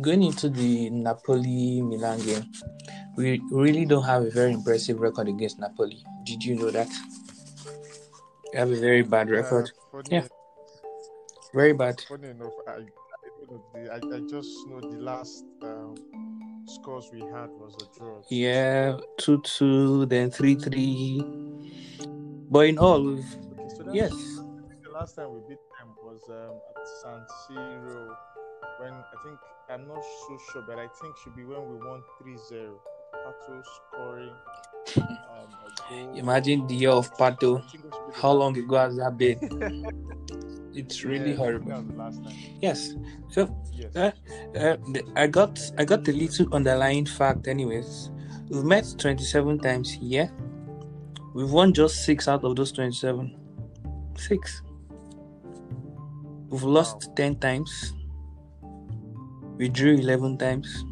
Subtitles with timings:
[0.00, 2.44] going into the Napoli Milan game,
[3.16, 6.02] we really don't have a very impressive record against Napoli.
[6.24, 6.88] Did you know that?
[8.52, 9.70] We have a very bad record.
[9.92, 10.26] Uh, Yeah.
[11.54, 12.00] Very bad.
[12.08, 12.74] funny enough, I, I,
[13.38, 15.94] don't know, the- I, just know the last um,
[16.66, 18.20] scores we had was a draw.
[18.28, 21.22] Yeah, 2 2, then 3 3.
[22.50, 23.22] But in all, Okay,
[23.76, 24.10] so yes.
[24.82, 28.16] The last time we beat them was um, at San Siro
[29.24, 29.38] think
[29.70, 32.74] I'm not so sure, but I think should be when we won 3-0.
[33.14, 34.34] Pato scoring
[34.96, 35.48] um,
[35.90, 36.18] a.
[36.18, 37.58] Imagine the year of Pato.
[37.58, 39.86] I think it should be the How long ago has that been?
[40.74, 41.68] It's really Yeah, horrible.
[41.68, 42.34] That was the last time.
[42.60, 42.94] Yes.
[43.30, 43.94] So Yes.
[43.94, 44.10] Uh,
[44.58, 44.76] uh,
[45.14, 47.46] I got I got the little underlying fact.
[47.46, 48.10] Anyways,
[48.48, 50.30] we've met 27 times here.
[51.32, 53.36] We've won just six out of those 27.
[54.16, 54.62] Six.
[56.48, 57.94] We've lost 10 times.
[59.56, 60.84] We drew 11 times.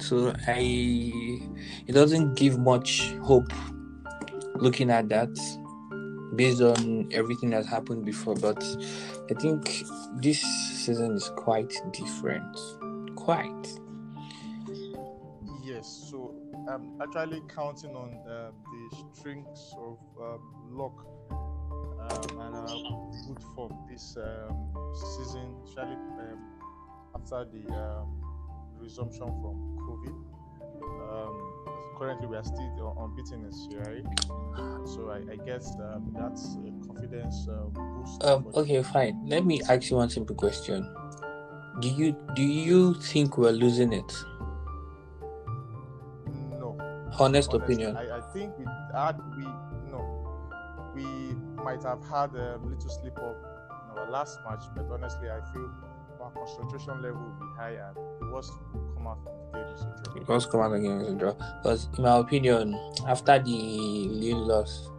[0.00, 1.40] So I,
[1.86, 3.52] it doesn't give much hope
[4.56, 5.34] looking at that
[6.36, 8.34] based on everything that's happened before.
[8.34, 8.62] But
[9.30, 9.84] I think
[10.16, 12.58] this season is quite different.
[13.16, 13.78] Quite.
[15.62, 16.34] Yes, so
[16.68, 23.72] I'm actually counting on um, the strings of um, luck um, and our good form
[23.90, 26.53] this um, season, especially um,
[27.24, 28.20] after the um,
[28.78, 30.14] resumption from COVID.
[31.10, 34.04] Um, currently, we are still un- unbeaten in Serie
[34.86, 38.22] so I, I guess um, that's a confidence uh, boost.
[38.22, 39.20] Um, okay, fine.
[39.26, 40.86] Let me ask you one simple question.
[41.80, 44.12] Do you do you think we're losing it?
[46.60, 46.76] No.
[47.18, 47.96] Honest Honestly, opinion.
[47.96, 49.44] I, I think we had we
[49.90, 50.28] no,
[50.94, 51.04] we
[51.64, 53.36] might have had a little slip up
[53.92, 55.70] in our last match, but honestly, I feel
[56.24, 59.74] our concentration level will be high and the worst will come out from the game
[59.74, 60.34] is a draw.
[60.34, 61.32] Let's come out again as a draw.
[61.62, 64.90] Because in my opinion, after the Lille loss,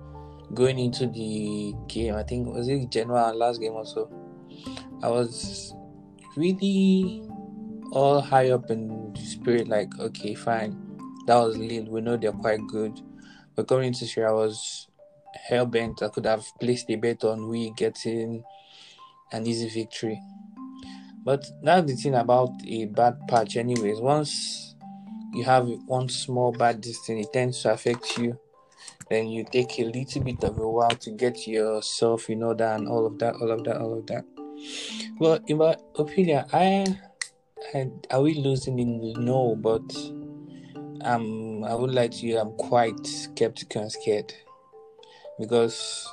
[0.53, 4.09] going into the game, I think was it Genoa last game also.
[5.01, 5.73] I was
[6.37, 7.23] really
[7.91, 10.77] all high up in the spirit, like, okay, fine.
[11.25, 11.89] That was Lille.
[11.89, 12.99] We know they're quite good.
[13.55, 14.87] But going into this year, I was
[15.47, 16.03] hell bent.
[16.03, 18.43] I could have placed a bet on we getting
[19.31, 20.21] an easy victory.
[21.25, 23.99] But that's the thing about a bad patch, anyways.
[23.99, 24.75] Once
[25.33, 28.39] you have one small bad distance, it tends to affect you.
[29.09, 32.87] Then you take a little bit of a while to get yourself in order and
[32.87, 34.23] all of that, all of that, all of that.
[35.19, 36.85] Well, in my opinion, I,
[37.73, 39.83] I are we losing in no, but
[41.01, 42.33] um, I would like to.
[42.35, 44.33] I'm quite skeptical and scared
[45.39, 46.07] because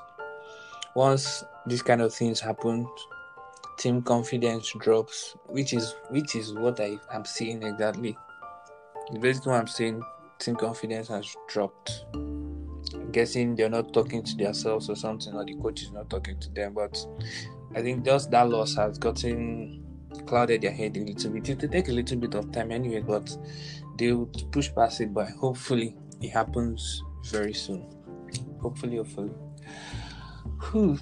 [0.96, 2.86] once these kind of things happen,
[3.78, 8.16] team confidence drops, which is which is what I am seeing exactly.
[9.20, 10.02] Basically, I'm saying,
[10.38, 12.04] team confidence has dropped.
[12.14, 16.38] I'm guessing they're not talking to themselves or something, or the coach is not talking
[16.40, 16.74] to them.
[16.74, 17.04] But
[17.74, 19.84] I think just that loss has gotten
[20.26, 21.48] clouded their head a little bit.
[21.48, 23.36] It will take a little bit of time anyway, but
[23.98, 25.12] they will push past it.
[25.12, 27.86] But hopefully, it happens very soon.
[28.60, 29.32] Hopefully, hopefully.
[30.70, 30.98] Whew.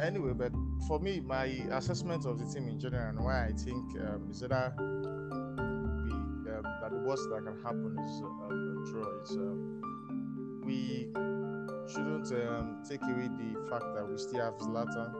[0.00, 0.52] Anyway, but
[0.88, 4.40] for me, my assessment of the team in general and why I think um, is
[4.40, 6.12] that we,
[6.50, 9.22] um, that the worst that can happen is um, a draw.
[9.22, 11.10] Is um, we
[11.92, 15.14] shouldn't um, take away the fact that we still have Zlatan.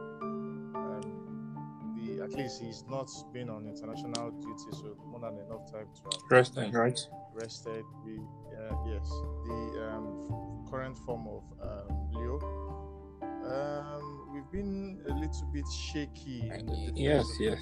[0.75, 5.87] Um, the at least he's not been on international duty, so more than enough time
[5.93, 6.99] to have Resting, right?
[7.35, 7.85] rested.
[8.03, 9.07] We uh, yes,
[9.45, 12.39] the um, current form of um, Leo.
[14.39, 16.49] We've been a little bit shaky.
[16.95, 17.59] Yes, yes.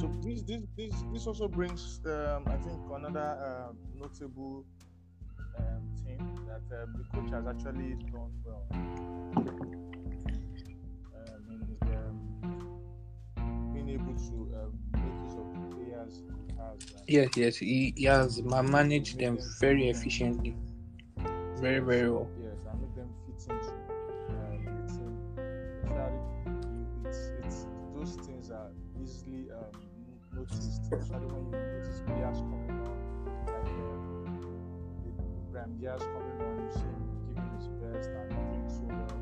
[0.00, 4.64] So this this this, this also brings um, I think another um, notable
[5.56, 6.18] um, thing
[6.48, 8.66] that um, the coach has actually done well.
[8.72, 8.88] Um,
[11.48, 11.60] in
[11.94, 14.77] um, being able to um,
[16.08, 17.02] players he has.
[17.06, 17.56] Yes, yes.
[17.56, 20.56] He, he has managed them very efficiently.
[21.60, 22.28] Very, very well.
[22.40, 25.12] Yes, and make them fit into uh, the team.
[27.04, 28.70] It's, it's those things are
[29.02, 29.72] easily um,
[30.32, 32.96] noticed, especially when you notice players coming on,
[33.46, 34.38] like um,
[35.04, 35.10] the
[35.50, 39.18] Brahim Diaz coming on, you see him giving his best and doing so well.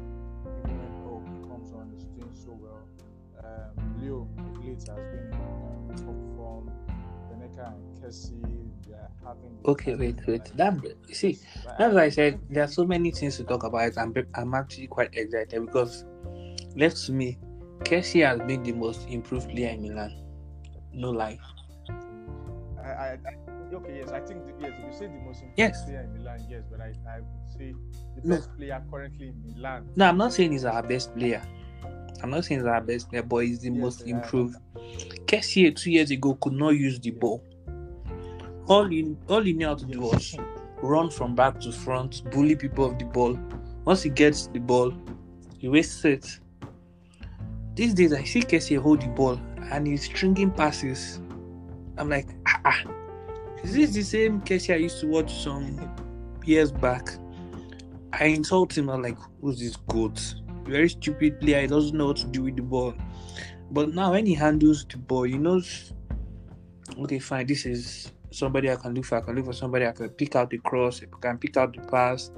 [0.65, 2.85] Even when Hope comes on, he's doing so well.
[3.43, 3.73] Um,
[4.03, 4.29] Leo
[4.61, 5.76] late has been in
[7.59, 8.41] and Kessie,
[8.87, 8.95] they
[9.25, 9.59] having.
[9.65, 10.41] Okay, wait, wait.
[10.57, 10.75] like, That
[11.09, 11.39] you see,
[11.79, 13.97] that's why I said there are so many things to talk about.
[13.99, 16.05] I'm I'm actually quite excited because
[16.77, 17.39] left to me,
[17.81, 20.13] Kessie has been the most improved player in Milan.
[20.93, 21.39] No lie.
[22.79, 24.73] I, I, I, okay, yes, I think the, yes.
[24.79, 25.85] If you say the most important Yes.
[25.85, 27.75] player in Milan, yes, but I, I would say
[28.15, 28.37] the No.
[28.37, 29.89] best player currently in Milan.
[29.97, 31.43] No, I'm not saying he's our best player.
[32.23, 34.57] I'm not saying he's our best player, but he's the Yes, most improved.
[35.27, 37.45] Kessie two years ago could not use the ball.
[38.69, 40.37] All he all he knew how to do was
[40.83, 43.39] run from back to front, bully people of the ball.
[43.85, 44.93] Once he gets the ball,
[45.59, 46.41] he wastes it.
[47.75, 49.41] These days, I see Kessie hold the ball
[49.71, 51.21] and he's stringing passes.
[51.99, 52.83] I'm like, ah, ah.
[53.63, 55.79] is this the same Kessie I used to watch some
[56.45, 57.09] years back?
[58.13, 58.89] I insult him.
[58.89, 60.35] I'm like, who's this goat?
[60.67, 61.63] Very stupid player.
[61.63, 62.95] He doesn't know what to do with the ball.
[63.71, 65.93] But now, when he handles the ball, he knows,
[66.99, 69.19] okay, fine, this is somebody I can look for.
[69.19, 71.75] I can look for somebody I can pick out the cross, I can pick out
[71.75, 72.31] the pass,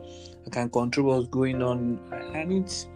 [0.46, 2.00] I can control what's going on.
[2.34, 2.88] And it's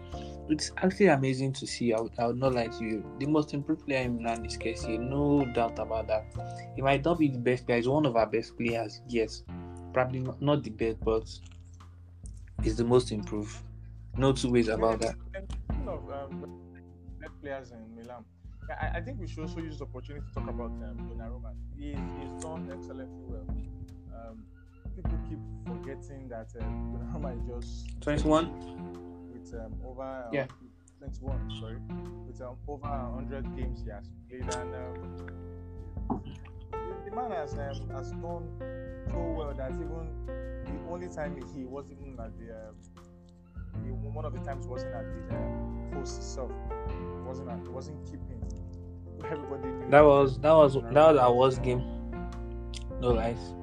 [0.49, 1.93] it's actually amazing to see.
[1.93, 3.05] I would, I would not to you.
[3.19, 6.25] The most improved player in Milan is Kessie, no doubt about that.
[6.77, 9.45] He might not be the best player, he's one of our best players, yes.
[9.93, 11.29] Probably not the best, but
[12.63, 13.57] he's the most improved.
[14.17, 15.15] No two ways about that.
[15.87, 16.61] Of um,
[17.41, 18.25] players in Milan,
[18.81, 21.53] I, I think we should also use the opportunity to talk about um, Donnarumma.
[21.77, 23.47] He, he's done excellently well.
[24.15, 24.45] Um,
[24.95, 28.53] people keep forgetting that um, Donnarumma is just 21?
[29.33, 30.47] with um, over uh, Yeah.
[30.99, 31.79] 21, sorry,
[32.27, 35.17] with um, over 100 games he has played, and um,
[36.71, 38.47] the, the man has um, has done
[39.11, 40.07] so well that even
[40.65, 43.02] the only time he wasn't even at the um, he,
[44.13, 46.51] one of the times wasn't at the um, post itself,
[47.27, 48.41] wasn't at, wasn't keeping.
[49.25, 51.83] Everybody knew That was that was that was our worst game.
[53.01, 53.55] No lies.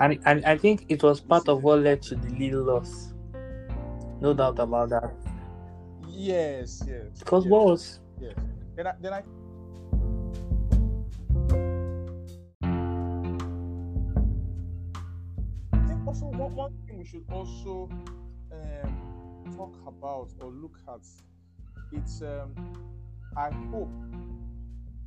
[0.00, 3.12] And and I think it was part of what led to the little loss.
[4.20, 5.12] No doubt about that.
[6.08, 7.18] Yes, yes.
[7.18, 8.34] Because yes, what was Yes.
[8.76, 9.22] Then I, then I
[15.72, 17.88] I think also one, one thing we should also
[18.52, 19.03] um,
[19.56, 21.00] talk about or look at
[21.92, 22.54] it's um,
[23.36, 23.90] I hope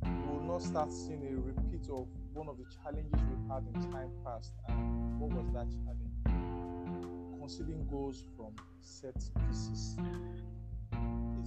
[0.04, 3.92] we will not start seeing a repeat of one of the challenges we've had in
[3.92, 4.52] time past.
[4.68, 7.38] And what was that challenge?
[7.40, 9.14] Conceding goals from set
[9.46, 9.96] pieces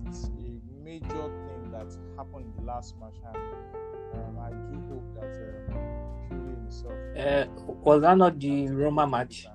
[0.08, 1.88] it's a major thing that
[2.18, 3.38] happened in the last match, and
[4.14, 5.34] um, I do hope that
[5.70, 6.94] um, Purely himself.
[7.18, 7.46] uh,
[7.84, 9.48] was that not the Roma match?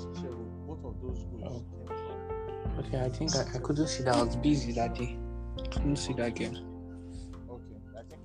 [0.00, 1.64] Our match against Chelsea, both of those goals Oh.
[1.76, 2.84] came from.
[2.86, 4.16] Okay, I think I, I couldn't see that.
[4.16, 5.16] I was busy that day.
[5.70, 6.56] Couldn't see that game.
[7.50, 8.20] Okay, I think.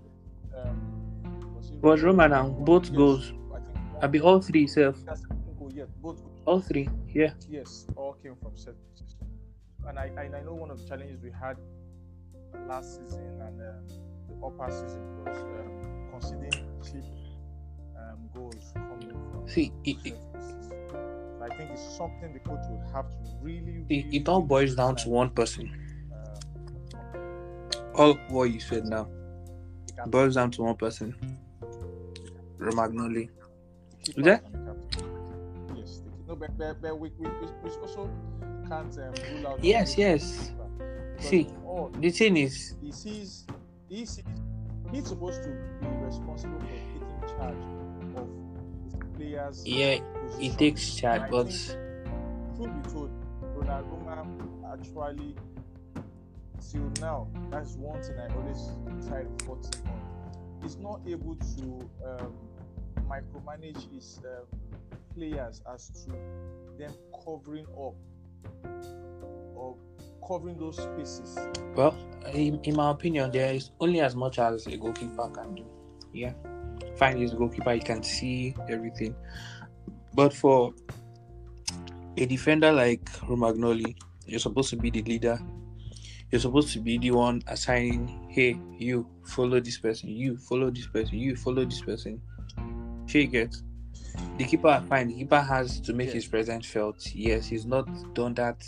[0.55, 2.49] Um, was, it Was Roma now?
[2.49, 3.33] Both Yes, goals.
[3.53, 3.77] I think.
[4.03, 4.97] I be all three self.
[5.05, 6.41] That's the second goal, yeah, both goals.
[6.45, 6.89] All three.
[7.07, 7.33] Yeah.
[7.49, 9.15] Yes, all came from set pieces.
[9.87, 11.57] And I, and I know one of the challenges we had
[12.67, 13.87] last season and um,
[14.27, 17.03] the upper season was um, conceding cheap
[17.97, 20.17] um, goals coming from See, it, it,
[21.49, 21.53] pieces.
[21.53, 23.85] I think it's something the coach would have to really.
[23.89, 25.69] it, really it all boils down to one person.
[26.13, 29.07] uh, All what you said now
[30.07, 31.15] boils down to one person.
[32.59, 33.29] Romagnoli.
[34.07, 35.77] Is that- and.
[35.77, 38.09] Yes, the, no, but, but, but we, we, we we also
[38.67, 39.63] can't um, rule out.
[39.63, 40.51] Yes, yes.
[41.19, 43.45] See, all the thing is, he sees
[43.89, 44.23] he sees
[44.91, 47.57] he's supposed to be responsible for taking charge
[49.21, 49.65] players.
[49.65, 50.55] yeah, position.
[50.57, 51.49] takes but
[52.55, 53.11] truth be told,
[53.55, 55.35] Donnarumma actually
[56.71, 60.01] till now that's one thing I always try to focus on.
[60.61, 62.33] He's not able to um,
[63.09, 64.45] micromanage his um,
[65.15, 66.11] players as to
[66.77, 66.93] them
[67.25, 67.95] covering up
[69.55, 69.75] or
[70.27, 71.37] covering those spaces.
[71.75, 71.95] well,
[72.33, 75.65] in, in my opinion, there is only as much as a goalkeeper can do.
[76.13, 76.33] Yeah,
[77.01, 79.15] fine, he's a goalkeeper, he can see everything,
[80.13, 80.71] but for
[82.15, 83.95] a defender like Romagnoli,
[84.27, 85.39] you're supposed to be the leader.
[86.31, 90.85] You're supposed to be the one assigning, hey, you follow this person, you follow this
[90.87, 92.21] person, you follow this person.
[93.07, 93.55] Sure, you get.
[94.37, 95.07] The keeper, fine.
[95.07, 96.13] The keeper has to make Yes.
[96.13, 97.13] his presence felt.
[97.15, 98.63] Yes, he's not done that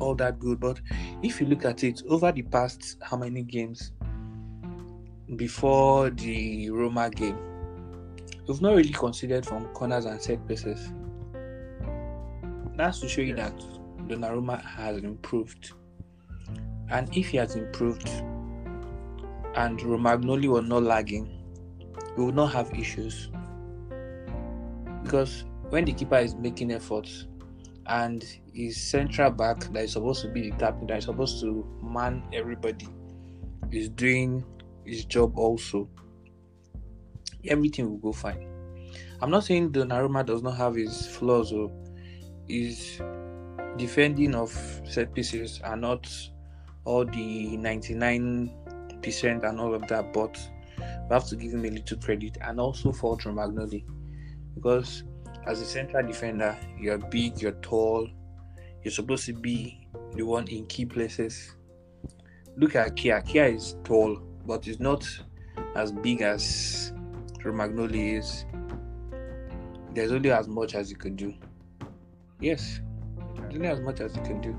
[0.00, 0.60] all that good.
[0.60, 0.80] But
[1.22, 3.92] if you look at it over the past how many games
[5.36, 7.38] before the Roma game,
[8.46, 10.92] we've not really considered from corners and set pieces.
[12.76, 13.56] That's to show you that
[14.08, 15.72] Donnarumma has improved.
[16.90, 18.08] And if he has improved,
[19.54, 21.42] and Romagnoli was not lagging,
[22.16, 23.30] we would not have issues.
[25.02, 27.26] Because when the keeper is making efforts
[27.86, 31.66] and his central back that is supposed to be the captain, that is supposed to
[31.82, 32.88] man everybody,
[33.70, 34.44] is doing
[34.84, 35.88] his job also,
[37.46, 38.48] everything will go fine.
[39.20, 41.70] I'm not saying Donnarumma does not have his flaws or
[42.48, 43.00] his
[43.76, 44.50] defending of
[44.86, 46.08] set pieces are not
[46.84, 48.50] all the 99%
[49.44, 50.38] and all of that, but
[50.78, 53.84] we have to give him a little credit and also for Romagnoli
[54.54, 55.04] because
[55.46, 58.08] as a central defender, you're big, you're tall,
[58.82, 61.54] you're supposed to be the one in key places.
[62.56, 63.26] Look at Kjaer.
[63.26, 65.06] Kjaer is tall, but it's not
[65.74, 66.92] as big as
[67.42, 68.44] Romagnoli is.
[69.94, 71.34] There's only as much as you can do.
[72.40, 72.80] Yes,
[73.38, 74.56] only as much as you can do.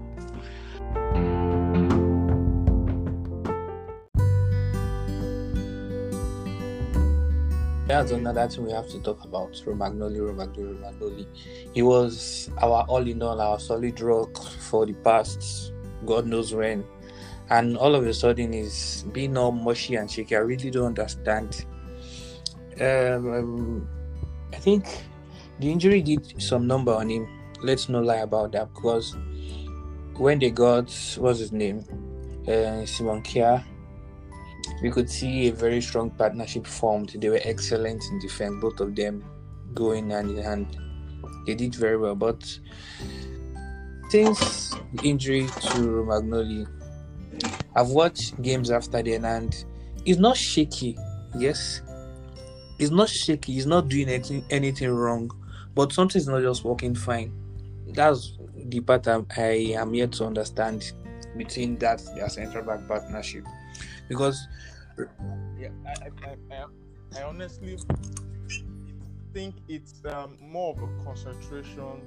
[7.87, 9.53] That's another thing we have to talk about.
[9.65, 11.27] Romagnoli, Romagnoli, Romagnoli.
[11.73, 15.71] He was our all in all, our solid rock for the past
[16.05, 16.83] God knows when.
[17.49, 20.35] And all of a sudden he's being all mushy and shaky.
[20.35, 21.65] I really don't understand.
[22.81, 23.87] Um,
[24.51, 24.85] I think
[25.59, 27.27] the injury did some number on him.
[27.61, 29.15] Let's not lie about that because
[30.17, 31.83] when they got what's his name,
[32.47, 33.63] uh, Simon Kjaer,
[34.81, 37.15] we could see a very strong partnership formed.
[37.19, 39.23] They were excellent in defense, both of them
[39.73, 40.77] going hand in hand.
[41.45, 42.43] They did very well, but
[44.09, 46.67] since the injury to Romagnoli,
[47.75, 49.65] I've watched games after then, and
[50.05, 50.97] it's not shaky.
[51.37, 51.81] Yes,
[52.79, 53.53] it's not shaky.
[53.53, 55.31] He's not doing anything anything wrong,
[55.73, 57.33] but something's not just working fine.
[57.87, 60.93] That's the part I'm, I am yet to understand
[61.37, 63.43] between that their central back partnership
[64.07, 64.47] because
[65.59, 66.65] yeah, I, I, I,
[67.19, 67.77] I honestly
[69.33, 72.01] think it's um, more of a concentration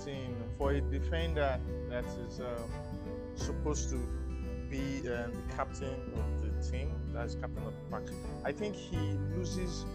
[0.00, 2.70] thing for a defender that is um,
[3.34, 3.98] supposed to
[4.74, 8.02] be um, the captain of the team, that's captain of the pack.
[8.44, 8.96] I think he
[9.36, 9.86] loses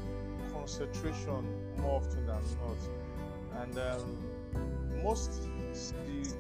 [0.54, 1.46] concentration
[1.82, 5.42] more often than not, and um, most
[6.06, 6.34] the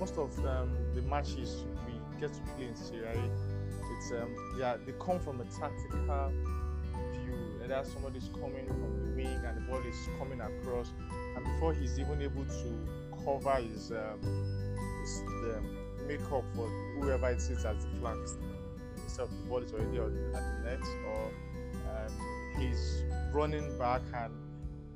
[0.00, 3.30] most of um, the matches we get to play in Serie
[3.96, 6.32] it's um yeah they come from a tactical
[7.12, 7.34] view.
[7.62, 10.92] And that somebody's coming from the wing and the ball is coming across.
[11.36, 14.20] And before he's even able to cover his um
[15.00, 16.68] his the makeup for
[16.98, 18.36] whoever it sits as the flanks
[19.02, 21.30] instead of the ball is already on at the net or
[21.96, 24.32] um, he's running back and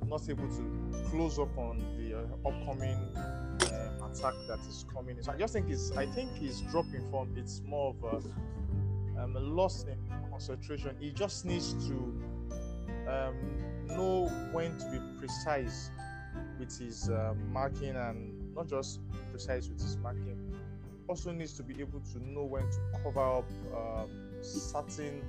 [0.07, 5.17] not able to close up on the uh, upcoming um, attack that is coming.
[5.21, 7.33] So I just think it's I think he's dropping form.
[7.35, 8.03] It's more of
[9.17, 9.97] a um, loss in
[10.29, 10.95] concentration.
[10.99, 11.93] He just needs to
[13.07, 13.35] um,
[13.87, 15.91] know when to be precise
[16.57, 18.99] with his uh, marking and not just
[19.31, 20.37] precise with his marking.
[21.09, 24.09] Also needs to be able to know when to cover up um,
[24.41, 25.23] certain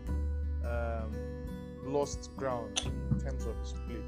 [0.62, 1.10] um,
[1.84, 4.02] lost ground in terms of his play.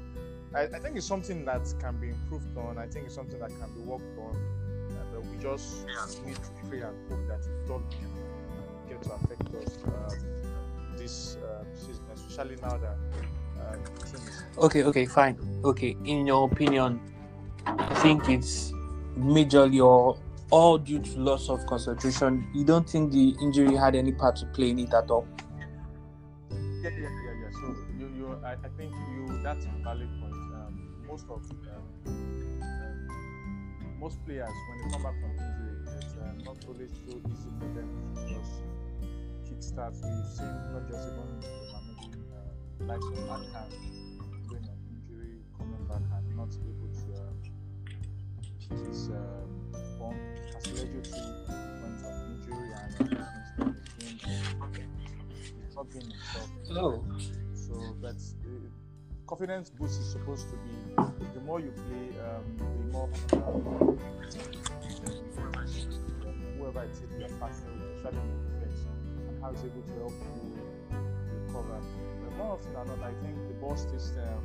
[0.53, 2.77] I, I, think it's something that can be improved on.
[2.77, 4.35] I think it's something that can be worked on.
[5.15, 5.87] And we just
[6.23, 7.89] need to pray and hope that it doesn't
[8.87, 12.97] get to affect us um, this uh, season, especially now that
[13.59, 13.79] um,
[14.59, 15.37] Okay, okay, fine.
[15.63, 17.01] Okay, in your opinion,
[17.65, 18.71] I think it's
[19.17, 20.17] majorly or
[20.51, 22.47] all due to loss of concentration.
[22.53, 25.27] You don't think the injury had any part to play in it at all?
[26.51, 27.51] Yeah, yeah, yeah, yeah.
[27.51, 29.41] So you, you, I, I think you.
[29.43, 30.33] That's a valid point.
[30.33, 36.33] Um, most of um, um, most players when they come back from injury, it's uh,
[36.43, 38.61] not always so easy for them to just
[39.47, 39.93] kickstart.
[39.93, 41.29] We've seen not just even
[42.31, 43.69] uh, likes of Akan
[44.47, 49.09] going on injury, coming back and not able to uh, his
[50.65, 50.93] um, form.
[50.93, 51.27] Castillejo too
[51.81, 53.75] went on injury and
[55.61, 56.49] he's not being himself.
[56.71, 57.03] Oh.
[57.53, 58.47] So that's uh,
[59.27, 60.71] confidence boost is supposed to be
[61.33, 63.99] the more you play, um, the more um,
[66.57, 68.79] whoever it is you're passing, especially in the defense,
[69.27, 70.57] and how it's able to help you
[71.47, 71.81] recover.
[72.23, 74.43] But more often than not, I think the ball stays um,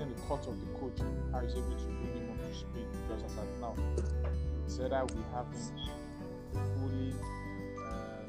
[0.00, 0.98] in the court of the coach,
[1.32, 2.86] how he's able to bring him up to speed.
[3.08, 3.74] just as at now,
[4.66, 5.60] it's either we have him
[6.52, 7.14] fully
[7.86, 8.28] um,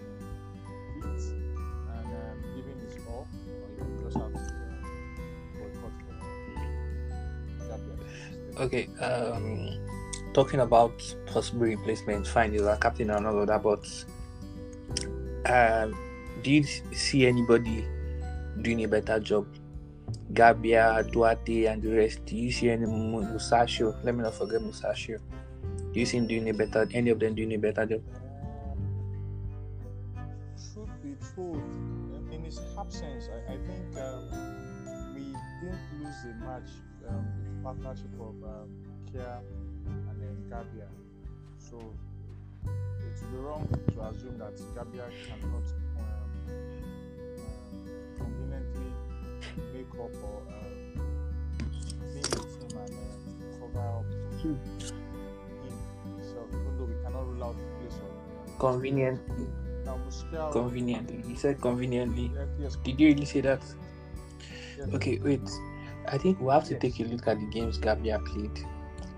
[1.02, 1.22] fit
[1.96, 4.44] and um, giving his all, or you just have to uh,
[5.58, 5.96] boycott
[8.56, 9.80] for Okay, um,
[10.34, 10.94] talking about
[11.26, 13.86] possible replacement, fine, he's our captain and all of that, but
[15.52, 15.98] um,
[16.44, 17.86] do you see anybody
[18.62, 19.48] doing a better job?
[20.34, 22.26] Gabbia, Duarte, and the rest.
[22.26, 23.96] Do you see any Musacchio?
[24.04, 25.20] Let me not forget Musacchio.
[25.98, 26.88] Do you see him doing a better?
[26.94, 28.04] Any of them doing a better job?
[30.72, 31.58] Truth be told,
[32.32, 34.30] in his absence, I, I think um,
[35.16, 36.70] we didn't lose the match
[37.10, 38.70] um, with partnership of um,
[39.10, 39.42] Kjaer
[39.88, 40.86] and then Gabbia.
[41.58, 41.82] So
[42.62, 45.66] it would be wrong to assume that Gabbia cannot
[45.98, 46.14] um,
[47.34, 47.50] um,
[48.20, 48.94] conveniently
[49.74, 50.78] make up or um,
[52.14, 55.07] be in the team and uh, cover up
[56.52, 56.64] for him.
[56.66, 59.48] So even though we cannot rule out the place of Conveniently.
[59.86, 61.24] now Musacchio, Conveniently.
[61.28, 62.32] He said conveniently.
[62.34, 63.62] yes, yes, Did you really say that?
[64.78, 65.42] yes, Okay, wait.
[66.08, 66.82] I think we have to Yes.
[66.82, 68.60] take a look at the games Gabbia played.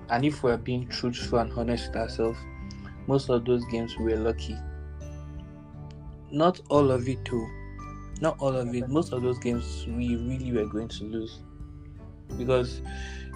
[0.10, 2.40] And if we're being truthful and honest with ourselves,
[3.08, 4.56] most of those games we were lucky.
[6.32, 7.48] Not all of it too.
[8.22, 8.90] Not all of it.
[8.90, 11.40] Most of those games we really were going to lose.
[12.38, 12.82] Because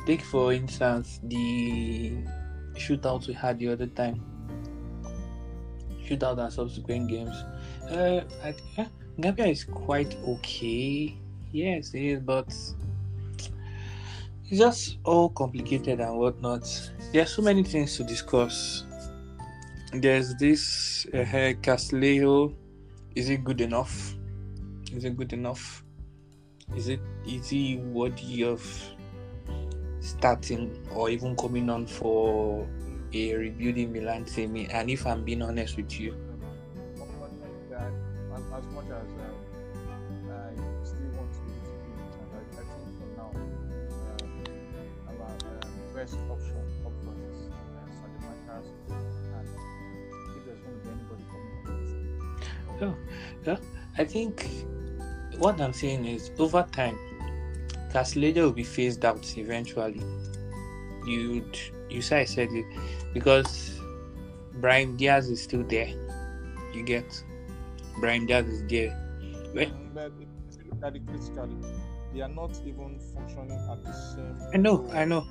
[0.05, 2.17] take for instance the
[2.75, 4.21] shootout we had the other time.
[6.05, 7.35] Shootout and subsequent games.
[7.89, 8.55] Uh I,
[9.19, 11.15] Gabbia is quite okay.
[11.51, 12.75] Yes, it is, but it's
[14.59, 16.63] just all complicated and whatnot.
[17.11, 18.85] There are so many things to discuss.
[19.93, 22.55] There's this uh, Castillejo.
[23.15, 24.15] Is it good enough?
[24.91, 25.83] Is it good enough?
[26.75, 28.61] Is it is he worthy of
[30.03, 32.67] starting or even coming on for
[33.13, 34.67] a rebuilding Milan team?
[34.69, 36.15] And if I'm being honest with you,
[38.53, 39.33] as, much as um,
[40.29, 41.63] I still want to it
[42.29, 44.29] I, I think for now, um,
[45.07, 48.67] our um, best option up front is uh, Saelemaekers,
[49.33, 49.47] and
[50.37, 51.53] if there's going to be anybody coming
[52.77, 52.95] on
[53.43, 53.59] this,
[53.97, 54.47] I think
[55.39, 56.97] what I'm saying is over time,
[57.93, 60.01] Castillejo will be phased out eventually.
[61.05, 61.45] You
[61.89, 62.65] you say I said it
[63.13, 63.79] because
[64.55, 65.93] Brahim Diaz is still there.
[66.73, 67.23] You get
[67.99, 68.99] Brahim Diaz is there.
[69.53, 71.55] Well, but if you look at it critically,
[72.13, 74.39] they are not even functioning at the same.
[74.53, 74.89] I know.
[74.91, 75.27] I know.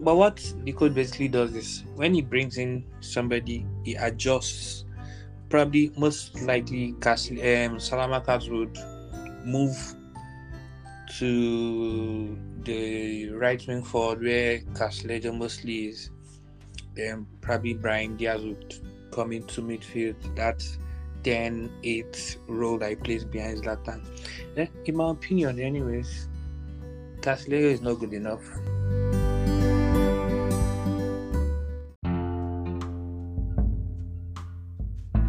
[0.00, 4.84] But what the code basically does is when he brings in somebody, he adjusts.
[5.48, 8.76] Probably most likely Castle um Saelemaekers would
[9.44, 9.76] move
[11.20, 16.10] to the right wing forward where Castillejo mostly is.
[16.94, 18.74] Then probably Brahim Diaz would
[19.12, 20.16] come into midfield.
[20.34, 20.64] That
[21.22, 24.00] 10 8 role that he plays behind Zlatan.
[24.56, 26.28] Eh, in my opinion, anyways,
[27.20, 28.42] Castillejo is not good enough.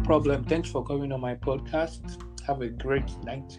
[0.04, 0.44] problem.
[0.44, 2.22] Thanks for coming on my podcast.
[2.46, 3.56] Have a great night.